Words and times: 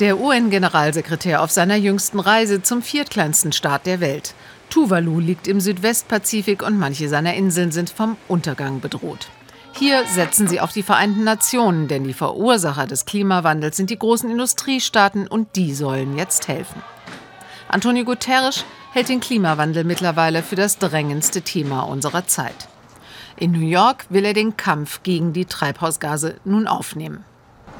Der 0.00 0.18
UN-Generalsekretär 0.18 1.42
auf 1.42 1.50
seiner 1.50 1.76
jüngsten 1.76 2.20
Reise 2.20 2.62
zum 2.62 2.80
viertkleinsten 2.80 3.52
Staat 3.52 3.84
der 3.84 4.00
Welt. 4.00 4.34
Tuvalu 4.70 5.20
liegt 5.20 5.46
im 5.46 5.60
Südwestpazifik 5.60 6.62
und 6.62 6.78
manche 6.78 7.10
seiner 7.10 7.34
Inseln 7.34 7.70
sind 7.70 7.90
vom 7.90 8.16
Untergang 8.26 8.80
bedroht. 8.80 9.28
Hier 9.74 10.06
setzen 10.06 10.48
sie 10.48 10.58
auf 10.58 10.72
die 10.72 10.82
Vereinten 10.82 11.22
Nationen, 11.22 11.86
denn 11.86 12.04
die 12.04 12.14
Verursacher 12.14 12.86
des 12.86 13.04
Klimawandels 13.04 13.76
sind 13.76 13.90
die 13.90 13.98
großen 13.98 14.30
Industriestaaten 14.30 15.28
und 15.28 15.54
die 15.54 15.74
sollen 15.74 16.16
jetzt 16.16 16.48
helfen. 16.48 16.82
Antonio 17.68 18.06
Guterres 18.06 18.64
hält 18.92 19.10
den 19.10 19.20
Klimawandel 19.20 19.84
mittlerweile 19.84 20.42
für 20.42 20.56
das 20.56 20.78
drängendste 20.78 21.42
Thema 21.42 21.82
unserer 21.82 22.26
Zeit. 22.26 22.68
In 23.36 23.52
New 23.52 23.68
York 23.68 24.06
will 24.08 24.24
er 24.24 24.34
den 24.34 24.56
Kampf 24.56 25.02
gegen 25.02 25.34
die 25.34 25.44
Treibhausgase 25.44 26.36
nun 26.46 26.66
aufnehmen. 26.66 27.22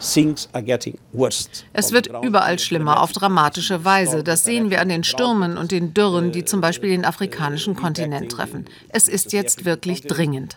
Es 0.00 1.92
wird 1.92 2.10
überall 2.22 2.58
schlimmer 2.58 3.02
auf 3.02 3.12
dramatische 3.12 3.84
Weise. 3.84 4.24
Das 4.24 4.44
sehen 4.44 4.70
wir 4.70 4.80
an 4.80 4.88
den 4.88 5.04
Stürmen 5.04 5.56
und 5.56 5.70
den 5.72 5.94
Dürren, 5.94 6.32
die 6.32 6.44
zum 6.44 6.60
Beispiel 6.60 6.90
den 6.90 7.04
afrikanischen 7.04 7.76
Kontinent 7.76 8.32
treffen. 8.32 8.64
Es 8.88 9.08
ist 9.08 9.32
jetzt 9.32 9.64
wirklich 9.64 10.02
dringend. 10.02 10.56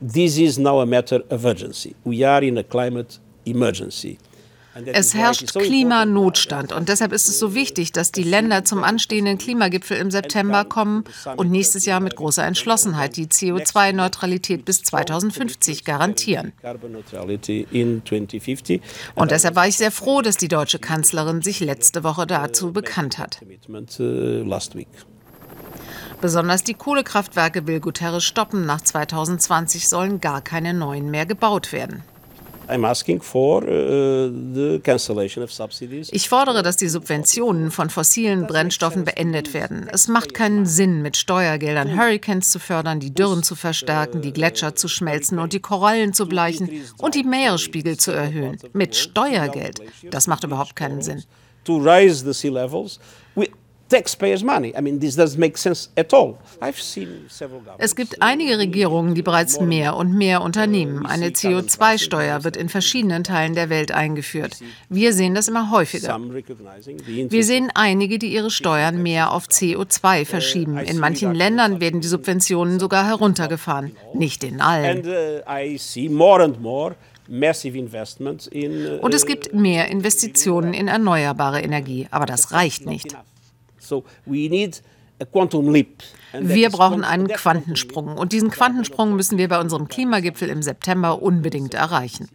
This 0.00 0.36
is 0.36 0.58
now 0.58 0.82
a 0.82 0.86
matter 0.86 1.22
of 1.30 1.44
urgency. 1.44 1.94
We 2.04 2.28
are 2.28 2.44
in 2.44 2.58
a 2.58 2.62
climate 2.62 3.18
emergency. 3.46 4.18
Es 4.84 5.14
herrscht 5.14 5.54
Klimanotstand 5.54 6.72
und 6.72 6.88
deshalb 6.88 7.12
ist 7.12 7.28
es 7.28 7.38
so 7.38 7.54
wichtig, 7.54 7.92
dass 7.92 8.12
die 8.12 8.22
Länder 8.22 8.64
zum 8.64 8.84
anstehenden 8.84 9.38
Klimagipfel 9.38 9.96
im 9.96 10.10
September 10.10 10.64
kommen 10.64 11.04
und 11.36 11.50
nächstes 11.50 11.86
Jahr 11.86 12.00
mit 12.00 12.16
großer 12.16 12.44
Entschlossenheit 12.44 13.16
die 13.16 13.26
CO2-Neutralität 13.26 14.64
bis 14.64 14.82
2050 14.82 15.84
garantieren. 15.84 16.52
Und 19.14 19.30
deshalb 19.30 19.56
war 19.56 19.66
ich 19.66 19.76
sehr 19.76 19.90
froh, 19.90 20.20
dass 20.20 20.36
die 20.36 20.48
deutsche 20.48 20.78
Kanzlerin 20.78 21.42
sich 21.42 21.60
letzte 21.60 22.04
Woche 22.04 22.26
dazu 22.26 22.72
bekannt 22.72 23.18
hat. 23.18 23.40
Besonders 26.20 26.64
die 26.64 26.74
Kohlekraftwerke 26.74 27.66
will 27.66 27.80
Guterres 27.80 28.24
stoppen. 28.24 28.66
Nach 28.66 28.80
2020 28.80 29.88
sollen 29.88 30.20
gar 30.20 30.40
keine 30.40 30.74
neuen 30.74 31.10
mehr 31.10 31.26
gebaut 31.26 31.72
werden. 31.72 32.02
Uh, 32.68 32.72
ich 36.10 36.28
fordere, 36.28 36.62
dass 36.62 36.76
die 36.76 36.88
Subventionen 36.88 37.70
von 37.70 37.90
fossilen 37.90 38.46
Brennstoffen 38.46 39.04
beendet 39.04 39.54
werden. 39.54 39.88
Es 39.92 40.08
macht 40.08 40.34
keinen 40.34 40.66
Sinn, 40.66 41.02
mit 41.02 41.16
Steuergeldern 41.16 41.96
Hurricanes 41.96 42.50
zu 42.50 42.58
fördern, 42.58 43.00
die 43.00 43.14
Dürren 43.14 43.42
zu 43.42 43.54
verstärken, 43.54 44.22
die 44.22 44.32
Gletscher 44.32 44.74
zu 44.74 44.88
schmelzen 44.88 45.38
und 45.38 45.52
die 45.52 45.60
Korallen 45.60 46.12
zu 46.12 46.26
bleichen 46.26 46.70
und 46.98 47.14
die 47.14 47.24
Meeresspiegel 47.24 47.96
zu 47.96 48.12
erhöhen. 48.12 48.58
Mit 48.72 48.96
Steuergeld. 48.96 49.80
Das 50.10 50.26
macht 50.26 50.44
überhaupt 50.44 50.76
keinen 50.76 51.02
Sinn. 51.02 51.22
To 51.64 51.78
raise 51.78 52.24
the 52.24 52.32
sea 52.32 52.50
levels 52.50 53.00
Es 57.78 57.94
gibt 57.96 58.22
einige 58.22 58.58
Regierungen, 58.58 59.14
die 59.14 59.22
bereits 59.22 59.60
mehr 59.60 59.96
und 59.96 60.12
mehr 60.12 60.42
unternehmen. 60.42 61.06
Eine 61.06 61.28
CO2-Steuer 61.28 62.42
wird 62.42 62.56
in 62.56 62.68
verschiedenen 62.68 63.22
Teilen 63.22 63.54
der 63.54 63.70
Welt 63.70 63.92
eingeführt. 63.92 64.58
Wir 64.88 65.12
sehen 65.12 65.34
das 65.34 65.46
immer 65.46 65.70
häufiger. 65.70 66.18
Wir 66.18 67.44
sehen 67.44 67.70
einige, 67.74 68.18
die 68.18 68.32
ihre 68.32 68.50
Steuern 68.50 69.02
mehr 69.02 69.30
auf 69.32 69.46
CO2 69.46 70.24
verschieben. 70.24 70.78
In 70.78 70.98
manchen 70.98 71.32
Ländern 71.34 71.80
werden 71.80 72.00
die 72.00 72.08
Subventionen 72.08 72.80
sogar 72.80 73.06
heruntergefahren. 73.06 73.96
Nicht 74.14 74.42
in 74.42 74.60
allen. 74.60 75.06
Uh, 75.06 75.42
und 79.00 79.14
es 79.14 79.26
gibt 79.26 79.54
mehr 79.54 79.88
Investitionen 79.88 80.74
in 80.74 80.88
erneuerbare 80.88 81.60
Energie, 81.60 82.06
aber 82.10 82.26
das 82.26 82.52
reicht 82.52 82.86
nicht. 82.86 83.16
Wir 86.38 86.70
brauchen 86.70 87.04
einen 87.04 87.28
Quantensprung. 87.28 88.18
und 88.18 88.32
diesen 88.32 88.50
Quantensprung 88.50 89.16
müssen 89.16 89.38
wir 89.38 89.48
bei 89.48 89.60
unserem 89.60 89.88
Klimagipfel 89.88 90.48
im 90.48 90.62
September 90.62 91.22
unbedingt 91.22 91.74
erreichen. 91.74 92.28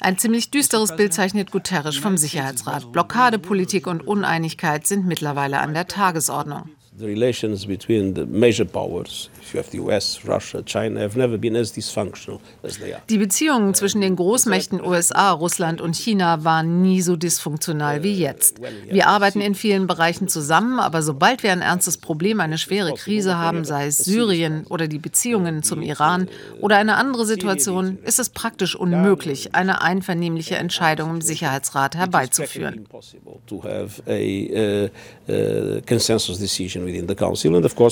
Ein 0.00 0.18
ziemlich 0.18 0.50
düsteres 0.50 0.96
Bild 0.96 1.14
zeichnet 1.14 1.50
Guterres 1.50 1.96
vom 1.96 2.18
Sicherheitsrat. 2.18 2.92
Blockadepolitik 2.92 3.86
und 3.86 4.06
Uneinigkeit 4.06 4.86
sind 4.86 5.06
mittlerweile 5.06 5.60
an 5.60 5.74
der 5.74 5.86
Tagesordnung. 5.86 6.68
The 6.98 7.06
relations 7.06 7.64
between 7.64 8.12
the 8.14 8.26
major 8.26 8.66
powers, 8.66 9.30
if 9.40 9.54
you 9.54 9.60
have 9.60 9.70
the 9.70 9.78
US, 9.78 10.20
Russia, 10.26 10.62
China, 10.62 11.00
have 11.00 11.16
never 11.16 11.38
been 11.38 11.56
as 11.56 11.72
dysfunctional 11.72 12.38
as 12.62 12.76
they 12.76 12.92
are. 12.92 13.00
Die 13.08 13.16
Beziehungen 13.16 13.72
zwischen 13.72 14.02
den 14.02 14.14
Großmächten 14.14 14.78
USA, 14.78 15.30
Russland 15.30 15.80
und 15.80 15.96
China 15.96 16.44
waren 16.44 16.82
nie 16.82 17.00
so 17.00 17.16
dysfunktional 17.16 18.02
wie 18.02 18.12
jetzt. 18.12 18.60
Wir 18.90 19.06
arbeiten 19.06 19.40
in 19.40 19.54
vielen 19.54 19.86
Bereichen 19.86 20.28
zusammen, 20.28 20.80
aber 20.80 21.00
sobald 21.00 21.42
wir 21.42 21.52
ein 21.52 21.62
ernstes 21.62 21.96
Problem, 21.96 22.40
eine 22.40 22.58
schwere 22.58 22.92
Krise 22.92 23.38
haben, 23.38 23.64
sei 23.64 23.86
es 23.86 23.96
Syrien 23.96 24.66
oder 24.68 24.86
die 24.86 24.98
Beziehungen 24.98 25.62
zum 25.62 25.80
Iran 25.80 26.28
oder 26.60 26.76
eine 26.76 26.96
andere 26.96 27.24
Situation, 27.24 28.00
ist 28.04 28.18
es 28.18 28.28
praktisch 28.28 28.76
unmöglich, 28.76 29.54
eine 29.54 29.80
einvernehmliche 29.80 30.56
Entscheidung 30.56 31.08
im 31.08 31.20
Sicherheitsrat 31.22 31.96
herbeizuführen. 31.96 32.86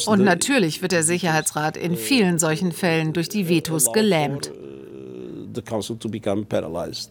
Und 0.06 0.25
natürlich 0.25 0.83
wird 0.83 0.93
der 0.93 1.03
Sicherheitsrat 1.03 1.77
in 1.77 1.97
vielen 1.97 2.39
solchen 2.39 2.73
Fällen 2.73 3.12
durch 3.12 3.28
die 3.28 3.49
Vetos 3.49 3.93
gelähmt. 3.93 4.51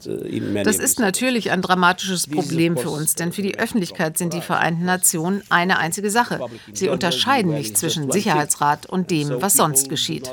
Uh, 0.08 0.64
das 0.64 0.78
ist 0.80 1.00
natürlich 1.00 1.52
ein 1.52 1.62
dramatisches 1.62 2.28
Problem 2.28 2.78
für 2.78 2.90
uns, 2.90 3.16
denn 3.16 3.32
für 3.32 3.42
die 3.42 3.58
Öffentlichkeit 3.58 4.18
sind 4.18 4.34
die 4.34 4.42
Vereinten 4.42 4.86
Nationen 4.86 5.44
eine 5.50 5.78
einzige 5.78 6.10
Sache. 6.10 6.40
Sie 6.74 6.90
unterscheiden 6.90 7.54
nicht 7.54 7.78
zwischen 7.78 8.12
Sicherheitsrat 8.12 8.86
und 8.86 9.12
dem, 9.12 9.42
was 9.42 9.54
sonst 9.54 9.90
geschieht. 9.90 10.32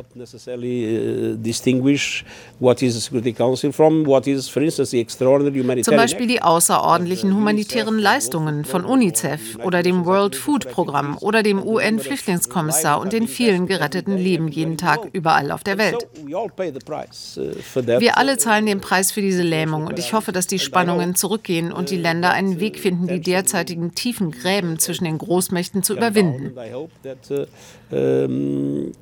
Zum 5.83 5.97
Beispiel 5.97 6.27
die 6.27 6.43
außerordentlichen 6.43 7.34
humanitären 7.34 7.99
Leistungen 7.99 8.65
von 8.65 8.84
UNICEF 8.84 9.59
oder 9.65 9.83
dem 9.83 10.05
World 10.05 10.37
Food 10.37 10.71
Programm 10.71 11.19
oder 11.21 11.43
dem 11.43 11.62
UN-Flüchtlingskommissar 11.62 13.00
und 13.00 13.12
den 13.12 13.28
vielen 13.28 13.66
geretteten 13.66 14.16
Leben 14.16 14.49
jeden 14.49 14.77
Tag 14.77 15.09
überall 15.12 15.50
auf 15.50 15.65
der 15.65 15.78
Welt. 15.78 16.06
Wir 17.99 18.19
alle 18.19 18.39
zahlen 18.39 18.67
den 18.67 18.81
Preis 18.81 19.12
für 19.12 19.21
diese 19.21 19.43
Lähmung 19.43 19.87
und 19.87 19.99
ich 19.99 20.12
hoffe, 20.12 20.33
dass 20.33 20.47
die 20.47 20.59
Spannungen 20.59 21.15
zurückgehen 21.15 21.73
und 21.73 21.91
die 21.91 21.97
Länder 21.97 22.31
einen 22.31 22.61
Weg 22.61 22.79
finden, 22.79 23.07
die 23.09 23.21
derzeitigen 23.21 23.95
tiefen 23.95 24.31
Gräben 24.31 24.79
zwischen 24.79 25.05
den 25.05 25.19
Großmächten 25.19 25.83
zu 25.83 25.97
überwinden. 25.97 26.55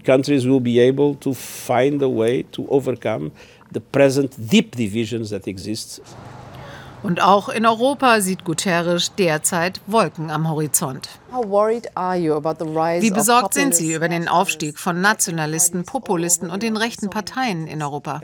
Countries 0.05 0.45
will 0.45 0.61
be 0.61 0.81
able 0.81 1.19
to 1.21 1.33
find 1.33 2.03
a 2.03 2.09
way 2.09 2.45
to 2.53 2.67
overcome 2.69 3.31
the 3.73 3.81
present 3.81 4.33
deep 4.37 4.77
divisions 4.77 5.31
that 5.31 5.47
exist. 5.47 6.01
Und 7.05 7.23
auch 7.23 7.51
in 7.51 7.67
Europa 7.67 8.23
sieht 8.23 8.45
Guterres 8.45 9.13
derzeit 9.19 9.79
Wolken 9.87 10.31
am 10.31 10.49
Horizont. 10.49 11.11
Wie 11.31 13.11
besorgt 13.11 13.53
sind 13.53 13.75
Sie 13.75 13.93
über 13.93 14.09
den 14.09 14.27
Aufstieg 14.27 14.79
von 14.79 15.03
Nationalisten, 15.03 15.85
Populisten 15.85 16.49
und 16.49 16.63
den 16.63 16.79
rechten 16.79 17.11
Parteien 17.11 17.67
in 17.67 17.83
Europa? 17.83 18.23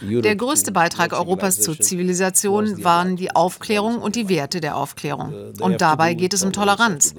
Der 0.00 0.36
größte 0.36 0.70
Beitrag 0.70 1.12
Europas 1.14 1.60
zur 1.60 1.80
Zivilisation 1.80 2.84
waren 2.84 3.16
die 3.16 3.34
Aufklärung 3.34 3.98
und 3.98 4.14
die 4.14 4.28
Werte 4.28 4.60
der 4.60 4.76
Aufklärung. 4.76 5.34
Und 5.60 5.80
dabei 5.80 6.14
geht 6.14 6.32
es 6.32 6.44
um 6.44 6.52
Toleranz. 6.52 7.12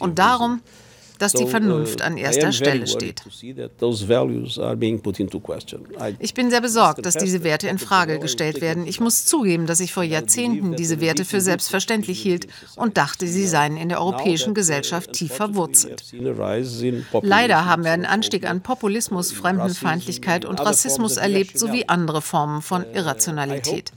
Und 0.00 0.18
darum 0.18 0.60
dass 1.22 1.32
die 1.32 1.46
Vernunft 1.46 2.00
uh, 2.00 2.04
an 2.04 2.16
erster 2.16 2.50
Stelle 2.50 2.86
steht. 2.88 3.22
Ich 6.18 6.34
bin 6.34 6.50
sehr 6.50 6.60
besorgt, 6.60 7.06
dass 7.06 7.14
diese 7.14 7.44
Werte 7.44 7.68
in 7.68 7.78
Frage 7.78 8.18
gestellt 8.18 8.60
werden. 8.60 8.86
Ich 8.88 8.98
muss 8.98 9.24
zugeben, 9.24 9.66
dass 9.66 9.78
ich 9.78 9.92
vor 9.92 10.02
Jahrzehnten 10.02 10.74
diese 10.74 11.00
Werte 11.00 11.24
für 11.24 11.40
selbstverständlich 11.40 12.20
hielt 12.20 12.48
und 12.74 12.96
dachte, 12.96 13.28
sie 13.28 13.46
seien 13.46 13.76
in 13.76 13.88
der 13.88 14.00
europäischen 14.00 14.52
Gesellschaft 14.52 15.12
tief 15.12 15.32
verwurzelt. 15.32 16.12
Leider 17.22 17.66
haben 17.66 17.84
wir 17.84 17.92
einen 17.92 18.06
Anstieg 18.06 18.48
an 18.48 18.60
Populismus, 18.60 19.30
Fremdenfeindlichkeit 19.30 20.44
und 20.44 20.58
Rassismus 20.58 21.18
erlebt, 21.18 21.56
sowie 21.56 21.84
andere 21.86 22.20
Formen 22.20 22.62
von 22.62 22.82
uh, 22.82 22.96
Irrationalität. 22.96 23.92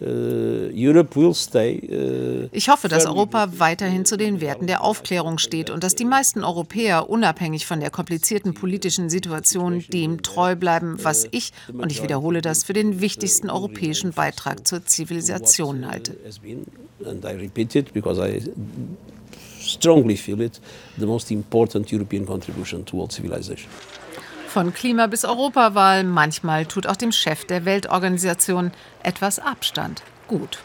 Uh, 0.00 0.70
uh, 0.70 2.48
ich 2.52 2.68
hoffe, 2.68 2.86
dass 2.88 3.06
Europa 3.06 3.48
weiterhin 3.58 4.04
zu 4.04 4.16
den 4.16 4.40
Werten 4.40 4.68
der 4.68 4.84
Aufklärung 4.84 5.38
steht 5.38 5.70
und 5.70 5.82
dass 5.82 5.96
die 5.96 6.04
meisten 6.04 6.44
Europäer 6.44 7.10
unabhängig 7.10 7.66
von 7.66 7.80
der 7.80 7.90
komplizierten 7.90 8.54
politischen 8.54 9.10
Situation 9.10 9.84
dem 9.88 10.22
treu 10.22 10.54
bleiben, 10.54 10.98
was 11.02 11.26
ich, 11.32 11.52
und 11.72 11.90
ich 11.90 12.00
wiederhole 12.00 12.42
das, 12.42 12.62
für 12.62 12.74
den 12.74 13.00
wichtigsten 13.00 13.50
europäischen 13.50 14.12
Beitrag 14.12 14.68
zur 14.68 14.84
Zivilisation 14.86 15.90
halte. 15.90 16.16
Von 24.48 24.72
Klima 24.72 25.08
bis 25.08 25.26
Europawahl, 25.26 26.04
manchmal 26.04 26.64
tut 26.64 26.86
auch 26.86 26.96
dem 26.96 27.12
Chef 27.12 27.44
der 27.44 27.66
Weltorganisation 27.66 28.72
etwas 29.02 29.38
Abstand 29.38 30.02
gut. 30.26 30.58